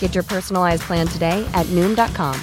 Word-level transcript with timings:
Get 0.00 0.14
your 0.14 0.24
personalized 0.24 0.82
plan 0.82 1.06
today 1.06 1.48
at 1.54 1.64
Noom.com. 1.66 2.38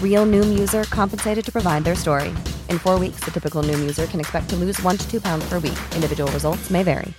Real 0.00 0.26
Noom 0.26 0.56
user 0.56 0.84
compensated 0.84 1.44
to 1.44 1.50
provide 1.50 1.82
their 1.82 1.96
story. 1.96 2.28
In 2.68 2.78
four 2.78 2.98
weeks, 3.00 3.24
the 3.24 3.32
typical 3.32 3.62
Noom 3.64 3.80
user 3.80 4.06
can 4.06 4.20
expect 4.20 4.48
to 4.50 4.56
lose 4.56 4.80
one 4.82 4.96
to 4.96 5.10
two 5.10 5.20
pounds 5.20 5.44
per 5.48 5.58
week. 5.58 5.78
Individual 5.96 6.30
results 6.32 6.70
may 6.70 6.84
vary. 6.84 7.12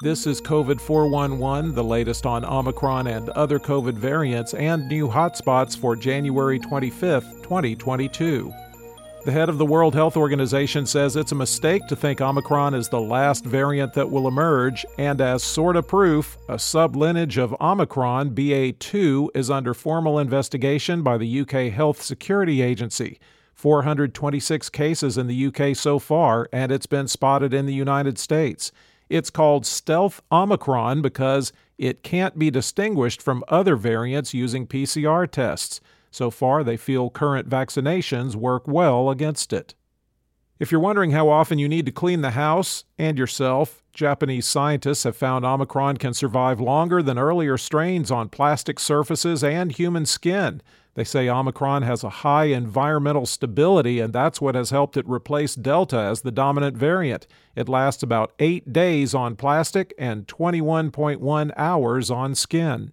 This 0.00 0.28
is 0.28 0.40
COVID 0.40 0.80
411, 0.80 1.74
the 1.74 1.82
latest 1.82 2.24
on 2.24 2.44
Omicron 2.44 3.08
and 3.08 3.30
other 3.30 3.58
COVID 3.58 3.94
variants 3.94 4.54
and 4.54 4.86
new 4.86 5.08
hotspots 5.08 5.76
for 5.76 5.96
January 5.96 6.60
25th, 6.60 7.42
2022. 7.42 8.52
The 9.28 9.32
head 9.32 9.50
of 9.50 9.58
the 9.58 9.66
World 9.66 9.94
Health 9.94 10.16
Organization 10.16 10.86
says 10.86 11.14
it's 11.14 11.32
a 11.32 11.34
mistake 11.34 11.86
to 11.88 11.96
think 11.96 12.22
Omicron 12.22 12.72
is 12.72 12.88
the 12.88 12.98
last 12.98 13.44
variant 13.44 13.92
that 13.92 14.10
will 14.10 14.26
emerge, 14.26 14.86
and 14.96 15.20
as 15.20 15.42
sort 15.42 15.76
of 15.76 15.86
proof, 15.86 16.38
a 16.48 16.54
sublineage 16.54 17.36
of 17.36 17.54
Omicron, 17.60 18.30
BA2, 18.30 19.28
is 19.34 19.50
under 19.50 19.74
formal 19.74 20.18
investigation 20.18 21.02
by 21.02 21.18
the 21.18 21.40
UK 21.40 21.70
Health 21.70 22.00
Security 22.00 22.62
Agency. 22.62 23.20
426 23.52 24.70
cases 24.70 25.18
in 25.18 25.26
the 25.26 25.46
UK 25.48 25.76
so 25.76 25.98
far, 25.98 26.48
and 26.50 26.72
it's 26.72 26.86
been 26.86 27.06
spotted 27.06 27.52
in 27.52 27.66
the 27.66 27.74
United 27.74 28.18
States. 28.18 28.72
It's 29.10 29.28
called 29.28 29.66
stealth 29.66 30.22
Omicron 30.32 31.02
because 31.02 31.52
it 31.76 32.02
can't 32.02 32.38
be 32.38 32.50
distinguished 32.50 33.20
from 33.20 33.44
other 33.48 33.76
variants 33.76 34.32
using 34.32 34.66
PCR 34.66 35.30
tests. 35.30 35.82
So 36.10 36.30
far, 36.30 36.64
they 36.64 36.76
feel 36.76 37.10
current 37.10 37.48
vaccinations 37.48 38.34
work 38.34 38.66
well 38.66 39.10
against 39.10 39.52
it. 39.52 39.74
If 40.58 40.72
you're 40.72 40.80
wondering 40.80 41.12
how 41.12 41.28
often 41.28 41.60
you 41.60 41.68
need 41.68 41.86
to 41.86 41.92
clean 41.92 42.20
the 42.20 42.32
house 42.32 42.84
and 42.98 43.16
yourself, 43.16 43.84
Japanese 43.92 44.46
scientists 44.46 45.04
have 45.04 45.16
found 45.16 45.44
Omicron 45.44 45.98
can 45.98 46.14
survive 46.14 46.60
longer 46.60 47.00
than 47.00 47.18
earlier 47.18 47.56
strains 47.56 48.10
on 48.10 48.28
plastic 48.28 48.80
surfaces 48.80 49.44
and 49.44 49.70
human 49.70 50.04
skin. 50.04 50.60
They 50.94 51.04
say 51.04 51.28
Omicron 51.28 51.82
has 51.82 52.02
a 52.02 52.08
high 52.08 52.46
environmental 52.46 53.24
stability, 53.24 54.00
and 54.00 54.12
that's 54.12 54.40
what 54.40 54.56
has 54.56 54.70
helped 54.70 54.96
it 54.96 55.08
replace 55.08 55.54
Delta 55.54 55.96
as 55.96 56.22
the 56.22 56.32
dominant 56.32 56.76
variant. 56.76 57.28
It 57.54 57.68
lasts 57.68 58.02
about 58.02 58.32
eight 58.40 58.72
days 58.72 59.14
on 59.14 59.36
plastic 59.36 59.94
and 59.96 60.26
21.1 60.26 61.52
hours 61.56 62.10
on 62.10 62.34
skin. 62.34 62.92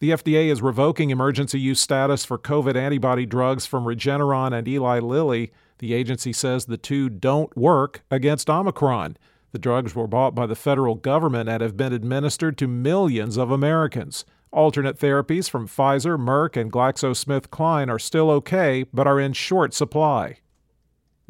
The 0.00 0.12
FDA 0.12 0.46
is 0.50 0.62
revoking 0.62 1.10
emergency 1.10 1.60
use 1.60 1.78
status 1.78 2.24
for 2.24 2.38
COVID 2.38 2.74
antibody 2.74 3.26
drugs 3.26 3.66
from 3.66 3.84
Regeneron 3.84 4.56
and 4.56 4.66
Eli 4.66 4.98
Lilly. 4.98 5.52
The 5.76 5.92
agency 5.92 6.32
says 6.32 6.64
the 6.64 6.78
two 6.78 7.10
don't 7.10 7.54
work 7.54 8.02
against 8.10 8.48
Omicron. 8.48 9.18
The 9.52 9.58
drugs 9.58 9.94
were 9.94 10.06
bought 10.06 10.34
by 10.34 10.46
the 10.46 10.56
federal 10.56 10.94
government 10.94 11.50
and 11.50 11.60
have 11.60 11.76
been 11.76 11.92
administered 11.92 12.56
to 12.58 12.66
millions 12.66 13.36
of 13.36 13.50
Americans. 13.50 14.24
Alternate 14.52 14.98
therapies 14.98 15.50
from 15.50 15.68
Pfizer, 15.68 16.18
Merck, 16.18 16.58
and 16.58 16.72
GlaxoSmithKline 16.72 17.90
are 17.90 17.98
still 17.98 18.30
okay, 18.30 18.86
but 18.94 19.06
are 19.06 19.20
in 19.20 19.34
short 19.34 19.74
supply. 19.74 20.38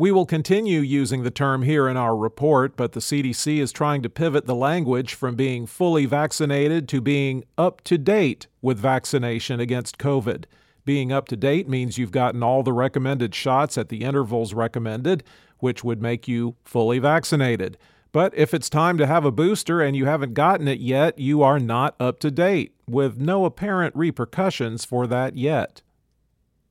We 0.01 0.13
will 0.13 0.25
continue 0.25 0.81
using 0.81 1.25
the 1.25 1.31
term 1.31 1.61
here 1.61 1.87
in 1.87 1.99
our 1.99 2.17
report, 2.17 2.75
but 2.75 2.93
the 2.93 3.01
CDC 3.01 3.59
is 3.59 3.71
trying 3.71 4.01
to 4.01 4.09
pivot 4.09 4.47
the 4.47 4.55
language 4.55 5.13
from 5.13 5.35
being 5.37 5.67
fully 5.67 6.07
vaccinated 6.07 6.89
to 6.89 7.03
being 7.03 7.45
up 7.59 7.83
to 7.83 7.99
date 7.99 8.47
with 8.63 8.79
vaccination 8.79 9.61
against 9.61 9.99
COVID. 9.99 10.45
Being 10.87 11.13
up 11.13 11.29
to 11.29 11.37
date 11.37 11.69
means 11.69 11.99
you've 11.99 12.13
gotten 12.13 12.43
all 12.43 12.63
the 12.63 12.73
recommended 12.73 13.35
shots 13.35 13.77
at 13.77 13.91
the 13.91 14.01
intervals 14.01 14.55
recommended, 14.55 15.23
which 15.59 15.85
would 15.85 16.01
make 16.01 16.27
you 16.27 16.57
fully 16.65 16.99
vaccinated. 16.99 17.77
But 18.11 18.33
if 18.35 18.55
it's 18.55 18.71
time 18.71 18.97
to 18.97 19.07
have 19.07 19.27
a 19.27 19.31
booster 19.31 19.83
and 19.83 19.95
you 19.95 20.07
haven't 20.07 20.33
gotten 20.33 20.67
it 20.67 20.81
yet, 20.81 21.19
you 21.19 21.43
are 21.43 21.61
not 21.61 21.95
up 22.01 22.21
to 22.21 22.31
date, 22.31 22.75
with 22.89 23.19
no 23.21 23.45
apparent 23.45 23.95
repercussions 23.95 24.87
for 24.87 25.07
that 25.09 25.37
yet. 25.37 25.83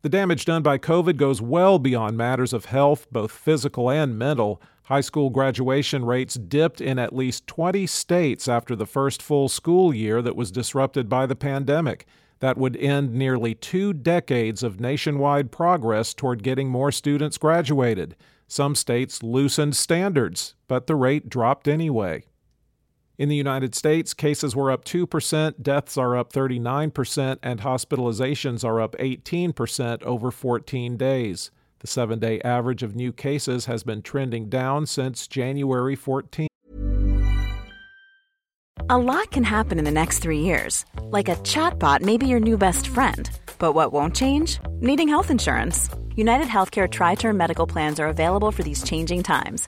The 0.01 0.07
damage 0.07 0.45
done 0.45 0.63
by 0.63 0.77
COVID 0.77 1.17
goes 1.17 1.41
well 1.41 1.77
beyond 1.77 2.15
matters 2.15 2.53
of 2.53 2.65
health, 2.65 3.05
both 3.11 3.31
physical 3.33 3.91
and 3.91 4.17
mental. 4.17 4.61
High 4.83 5.01
school 5.01 5.29
graduation 5.29 6.05
rates 6.05 6.35
dipped 6.35 6.79
in 6.79 6.97
at 6.97 7.13
least 7.13 7.45
20 7.47 7.85
states 7.85 8.47
after 8.47 8.77
the 8.77 8.85
first 8.85 9.21
full 9.21 9.49
school 9.49 9.93
year 9.93 10.21
that 10.21 10.37
was 10.37 10.53
disrupted 10.53 11.09
by 11.09 11.25
the 11.25 11.35
pandemic. 11.35 12.05
That 12.39 12.57
would 12.57 12.77
end 12.77 13.13
nearly 13.13 13.53
two 13.55 13.91
decades 13.91 14.63
of 14.63 14.79
nationwide 14.79 15.51
progress 15.51 16.13
toward 16.13 16.43
getting 16.43 16.69
more 16.69 16.93
students 16.93 17.37
graduated. 17.37 18.15
Some 18.47 18.75
states 18.75 19.21
loosened 19.21 19.75
standards, 19.75 20.55
but 20.69 20.87
the 20.87 20.95
rate 20.95 21.27
dropped 21.27 21.67
anyway. 21.67 22.23
In 23.19 23.27
the 23.27 23.35
United 23.35 23.75
States, 23.75 24.13
cases 24.13 24.55
were 24.55 24.71
up 24.71 24.85
2%, 24.85 25.61
deaths 25.61 25.97
are 25.97 26.15
up 26.15 26.31
39%, 26.31 27.37
and 27.43 27.59
hospitalizations 27.59 28.63
are 28.63 28.79
up 28.79 28.95
18% 28.97 30.01
over 30.03 30.31
14 30.31 30.95
days. 30.95 31.51
The 31.79 31.87
seven 31.87 32.19
day 32.19 32.39
average 32.45 32.81
of 32.81 32.95
new 32.95 33.11
cases 33.11 33.65
has 33.65 33.83
been 33.83 34.01
trending 34.01 34.47
down 34.47 34.85
since 34.85 35.27
January 35.27 35.97
14. 35.97 36.47
A 38.89 38.97
lot 38.97 39.31
can 39.31 39.43
happen 39.43 39.77
in 39.79 39.83
the 39.83 39.91
next 39.91 40.19
three 40.19 40.39
years. 40.39 40.85
Like 41.01 41.27
a 41.27 41.35
chatbot 41.43 42.01
may 42.01 42.15
be 42.15 42.27
your 42.27 42.39
new 42.39 42.57
best 42.57 42.87
friend. 42.87 43.29
But 43.59 43.73
what 43.73 43.91
won't 43.91 44.15
change? 44.15 44.59
Needing 44.79 45.09
health 45.09 45.29
insurance. 45.29 45.89
United 46.15 46.47
Healthcare 46.47 46.89
Tri 46.89 47.15
Term 47.15 47.35
Medical 47.35 47.67
Plans 47.67 47.99
are 47.99 48.07
available 48.07 48.51
for 48.51 48.63
these 48.63 48.81
changing 48.81 49.23
times. 49.23 49.67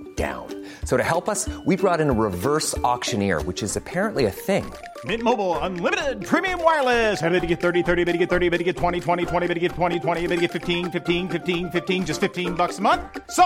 down. 0.15 0.45
So 0.85 0.97
to 0.97 1.03
help 1.03 1.27
us, 1.27 1.49
we 1.65 1.75
brought 1.75 1.99
in 1.99 2.09
a 2.11 2.13
reverse 2.13 2.77
auctioneer, 2.79 3.41
which 3.43 3.63
is 3.63 3.75
apparently 3.75 4.25
a 4.25 4.31
thing. 4.31 4.71
Mint 5.05 5.23
Mobile 5.23 5.57
unlimited 5.59 6.23
premium 6.23 6.63
wireless. 6.63 7.19
Have 7.19 7.31
to 7.31 7.47
get 7.47 7.59
30, 7.59 7.81
30, 7.81 8.03
bit 8.03 8.11
to 8.11 8.17
get 8.19 8.29
30, 8.29 8.49
bit 8.49 8.59
to 8.59 8.63
get 8.63 8.77
20, 8.77 8.99
20, 8.99 9.25
20, 9.25 9.47
bit 9.47 9.53
to 9.55 9.59
get 9.59 9.71
20, 9.71 9.99
20, 9.99 10.21
bit 10.27 10.35
to 10.35 10.41
get 10.41 10.51
15, 10.51 10.91
15, 10.91 11.29
15, 11.29 11.71
15 11.71 12.05
just 12.05 12.21
15 12.21 12.53
bucks 12.53 12.77
a 12.77 12.81
month. 12.81 13.01
So, 13.31 13.45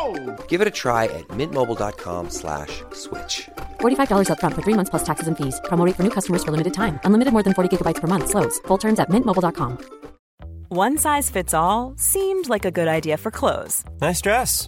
Give 0.50 0.60
it 0.60 0.68
a 0.68 0.72
try 0.84 1.06
at 1.06 1.26
mintmobile.com 1.30 2.30
slash 2.30 2.84
switch. 2.92 3.48
$45 3.80 4.28
upfront 4.28 4.56
for 4.56 4.64
three 4.64 4.74
months 4.76 4.90
plus 4.90 5.06
taxes 5.06 5.28
and 5.30 5.38
fees. 5.38 5.62
Promo 5.70 5.86
rate 5.86 5.96
for 5.96 6.04
new 6.04 6.10
customers 6.18 6.44
for 6.44 6.52
limited 6.52 6.74
time. 6.74 7.00
Unlimited 7.06 7.32
more 7.32 7.44
than 7.44 7.54
40 7.54 7.70
gigabytes 7.72 8.02
per 8.02 8.08
month. 8.08 8.28
Slows. 8.30 8.60
Full 8.68 8.80
terms 8.80 9.00
at 9.00 9.10
mintmobile.com. 9.10 9.78
One 10.70 10.98
size 10.98 11.30
fits 11.30 11.54
all 11.54 11.94
seemed 11.96 12.50
like 12.50 12.66
a 12.66 12.72
good 12.72 12.88
idea 12.88 13.18
for 13.18 13.30
clothes 13.32 13.86
Nice 14.02 14.20
dress. 14.20 14.68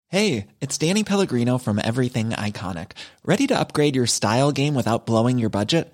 Hey, 0.09 0.47
it's 0.61 0.77
Danny 0.77 1.03
Pellegrino 1.03 1.57
from 1.57 1.79
Everything 1.83 2.29
Iconic. 2.29 2.91
Ready 3.23 3.47
to 3.47 3.59
upgrade 3.59 3.95
your 3.95 4.07
style 4.07 4.51
game 4.51 4.73
without 4.73 5.05
blowing 5.05 5.37
your 5.37 5.49
budget? 5.49 5.93